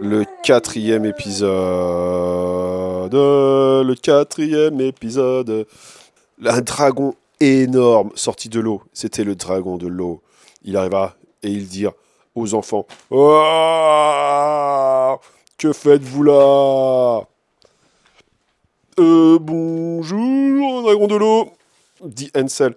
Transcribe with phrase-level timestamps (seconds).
[0.00, 1.48] Le quatrième épisode.
[3.12, 5.66] Le quatrième épisode.
[6.44, 8.82] Un dragon énorme sorti de l'eau.
[8.92, 10.22] C'était le dragon de l'eau.
[10.64, 11.86] Il arriva et il dit
[12.34, 13.36] aux enfants oh,
[15.58, 17.22] Que faites-vous là?
[18.98, 21.52] Euh, Bonjour, dragon de l'eau
[22.04, 22.74] dit Hansel.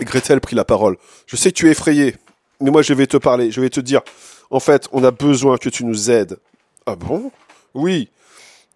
[0.00, 0.96] Et Gretel prit la parole.
[1.26, 2.16] Je sais que tu es effrayé,
[2.60, 4.02] mais moi je vais te parler, je vais te dire.
[4.50, 6.38] En fait, on a besoin que tu nous aides.
[6.86, 7.30] Ah bon?
[7.74, 8.08] Oui.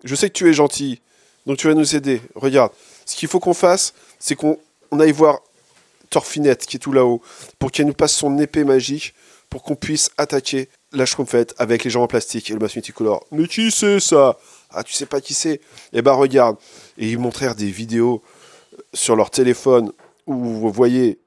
[0.05, 1.01] Je sais que tu es gentil,
[1.47, 2.23] donc tu vas nous aider.
[2.35, 2.73] Regarde,
[3.05, 4.59] ce qu'il faut qu'on fasse, c'est qu'on
[4.99, 5.41] aille voir
[6.09, 7.23] Torfinette qui est tout là-haut,
[7.59, 9.15] pour qu'elle nous passe son épée magique,
[9.49, 13.25] pour qu'on puisse attaquer la Schtroumpfette avec les gens en plastique et le masque multicolore.
[13.31, 14.39] Mais qui c'est ça?
[14.71, 15.61] Ah, tu sais pas qui c'est?
[15.93, 16.57] Eh ben regarde.
[16.99, 18.23] Et ils montrèrent des vidéos
[18.95, 19.93] sur leur téléphone
[20.27, 21.19] où vous voyez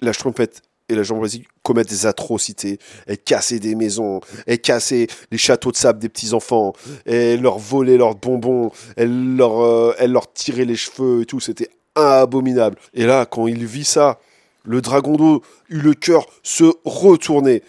[0.00, 2.78] la Schtroumpfette et la Jambrésie commettent des atrocités.
[3.06, 6.72] Elle cassait des maisons, elle cassait les châteaux de sable des petits-enfants,
[7.06, 11.40] elle leur volait leurs bonbons, elle leur, euh, elle leur tirait les cheveux et tout.
[11.40, 12.76] C'était abominable.
[12.94, 14.18] Et là, quand il vit ça,
[14.64, 17.62] le dragon d'eau eut le cœur se retourner.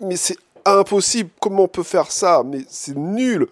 [0.00, 2.42] Mais c'est impossible, comment on peut faire ça?
[2.44, 3.48] Mais c'est nul.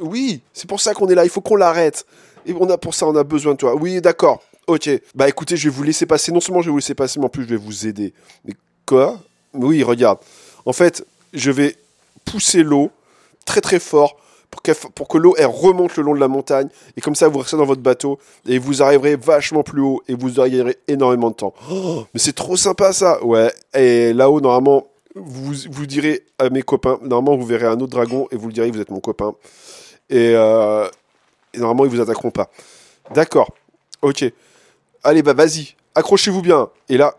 [0.00, 2.06] Oui, c'est pour ça qu'on est là, il faut qu'on l'arrête.
[2.46, 3.74] Et on a pour ça, on a besoin de toi.
[3.74, 4.42] Oui, d'accord.
[4.68, 4.90] Ok.
[5.14, 6.30] Bah écoutez, je vais vous laisser passer.
[6.30, 8.12] Non seulement je vais vous laisser passer, mais en plus je vais vous aider.
[8.44, 8.52] Mais
[8.86, 9.18] quoi?
[9.54, 10.18] Oui, regarde.
[10.66, 11.74] En fait, je vais
[12.26, 12.90] pousser l'eau
[13.46, 14.16] très très fort
[14.94, 17.56] pour, que l'eau elle remonte le long de la montagne et comme ça vous restez
[17.56, 21.54] dans votre bateau et vous arriverez vachement plus haut et vous gagnerez énormément de temps.
[21.70, 23.24] Oh, mais c'est trop sympa ça.
[23.24, 23.50] Ouais.
[23.74, 26.98] Et là-haut normalement vous direz à mes copains.
[27.02, 29.34] Normalement vous verrez un autre dragon et vous le direz vous êtes mon copain.
[30.10, 30.88] Et, euh,
[31.54, 32.50] et normalement ils vous attaqueront pas.
[33.14, 33.50] D'accord.
[34.02, 34.30] Ok.
[35.04, 36.68] Allez, bah vas-y, accrochez-vous bien.
[36.88, 37.16] Et là,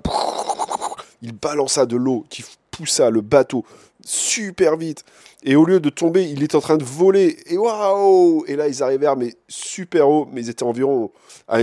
[1.21, 3.65] il balança de l'eau qui poussa le bateau
[4.05, 5.03] super vite.
[5.43, 7.37] Et au lieu de tomber, il était en train de voler.
[7.45, 10.27] Et waouh Et là, ils arrivèrent, mais super haut.
[10.31, 11.11] Mais ils étaient environ
[11.47, 11.59] à,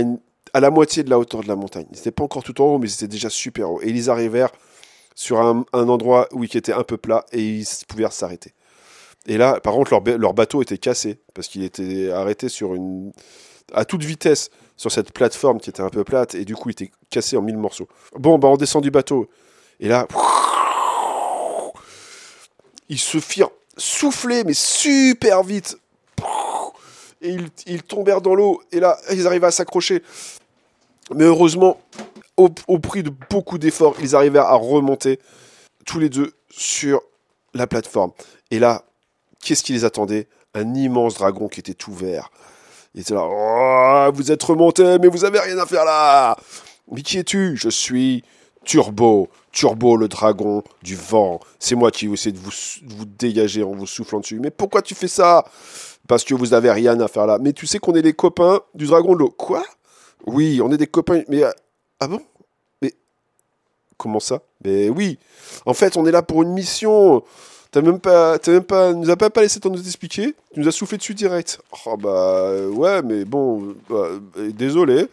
[0.53, 1.85] à la moitié de la hauteur de la montagne.
[1.91, 3.81] Ils n'étaient pas encore tout en haut, mais ils étaient déjà super haut.
[3.81, 4.51] Et ils arrivèrent
[5.17, 8.53] sur un, endroit où il était un peu plat et ils pouvaient s'arrêter.
[9.27, 13.11] Et là, par contre, leur, bateau était cassé parce qu'il était arrêté sur une
[13.73, 16.71] à toute vitesse sur cette plateforme qui était un peu plate et du coup il
[16.71, 17.89] était cassé en mille morceaux.
[18.17, 19.27] Bon, bah on descend du bateau
[19.81, 20.07] et là,
[22.87, 25.77] ils se firent souffler mais super vite
[27.21, 30.01] et ils, tombèrent dans l'eau et là ils arrivaient à s'accrocher.
[31.13, 31.81] Mais heureusement,
[32.37, 35.19] au, au prix de beaucoup d'efforts, ils arrivèrent à remonter
[35.85, 37.01] tous les deux sur
[37.53, 38.11] la plateforme.
[38.51, 38.83] Et là,
[39.41, 40.27] qu'est-ce qui les attendait?
[40.53, 42.29] Un immense dragon qui était tout vert
[42.97, 46.35] il là, oh, vous êtes remonté, mais vous avez rien à faire là.
[46.91, 47.55] Mais qui es-tu?
[47.55, 48.23] Je suis
[48.65, 51.39] Turbo, Turbo le dragon du vent.
[51.59, 52.51] C'est moi qui essaie de vous,
[52.87, 54.39] vous dégager en vous soufflant dessus.
[54.39, 55.45] Mais pourquoi tu fais ça?
[56.07, 57.37] Parce que vous avez rien à faire là.
[57.39, 59.29] Mais tu sais qu'on est les copains du dragon de l'eau.
[59.29, 59.63] Quoi?
[60.25, 61.21] Oui, on est des copains.
[61.27, 61.51] Mais euh,
[61.99, 62.21] ah bon?
[62.81, 62.93] Mais
[63.97, 64.41] comment ça?
[64.65, 65.19] Mais oui.
[65.67, 67.23] En fait, on est là pour une mission.
[67.77, 70.33] T'as même pas, t'as même pas, nous as pas, laissé temps de nous expliquer.
[70.51, 71.59] Tu nous as soufflé dessus direct.
[71.85, 75.05] Oh bah ouais, mais bon, bah, désolé.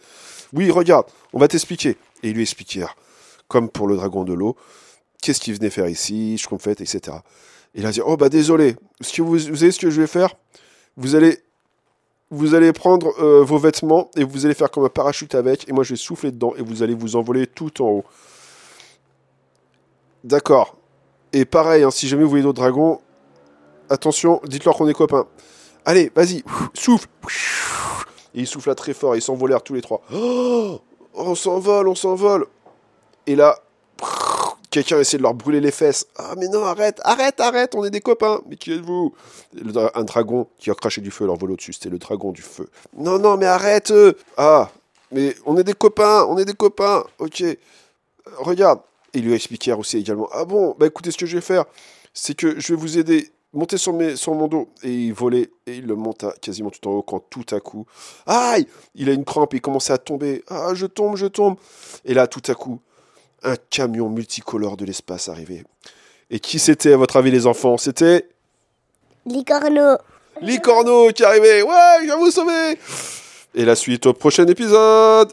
[0.51, 1.89] Oui, regarde, on va t'expliquer.
[2.23, 2.95] Et ils lui expliquèrent,
[3.47, 4.55] comme pour le dragon de l'eau,
[5.21, 7.17] qu'est-ce qu'il venait faire ici, je fait, etc.
[7.75, 8.75] Et il a dit, oh bah désolé.
[8.99, 10.33] Ce que vous, vous savez ce que je vais faire?
[10.97, 11.37] Vous allez
[12.31, 15.71] vous allez prendre euh, vos vêtements et vous allez faire comme un parachute avec, et
[15.71, 18.05] moi je vais souffler dedans et vous allez vous envoler tout en haut.
[20.23, 20.74] D'accord.
[21.35, 23.01] Et pareil, hein, si jamais vous voyez d'autres dragons,
[23.89, 25.27] attention, dites-leur qu'on est copains.
[25.83, 27.09] Allez, vas-y, souffle.
[28.33, 30.01] Et ils soufflent très fort, ils s'envolèrent tous les trois.
[30.13, 30.79] Oh,
[31.13, 32.47] on s'envole, on s'envole.
[33.27, 33.59] Et là,
[34.71, 36.07] quelqu'un essaie de leur brûler les fesses.
[36.15, 38.39] Ah, mais non, arrête, arrête, arrête, on est des copains.
[38.47, 39.13] Mais qui êtes-vous?
[39.93, 41.73] Un dragon qui a craché du feu leur vol au-dessus.
[41.73, 42.69] C'était le dragon du feu.
[42.97, 43.91] Non, non, mais arrête
[44.37, 44.69] Ah,
[45.11, 47.03] mais on est des copains, on est des copains.
[47.19, 47.43] Ok.
[48.37, 48.79] Regarde,
[49.15, 51.65] ils lui expliquèrent aussi également Ah bon, bah écoutez, ce que je vais faire,
[52.13, 53.29] c'est que je vais vous aider.
[53.53, 54.67] Montez sur, mes, sur mon dos.
[54.83, 57.85] Et il volait et il le monta quasiment tout en haut quand tout à coup.
[58.25, 60.43] Aïe Il a une crampe, il commençait à tomber.
[60.49, 61.55] Ah, je tombe, je tombe.
[62.03, 62.81] Et là, tout à coup,
[63.43, 65.63] un camion multicolore de l'espace arrivait.
[66.29, 67.77] Et qui c'était, à votre avis, les enfants?
[67.77, 68.27] C'était.
[69.25, 69.97] Licorno.
[70.41, 72.77] Licorno qui arrivait Ouais, je vais vous sauver
[73.53, 75.31] Et la suite au prochain épisode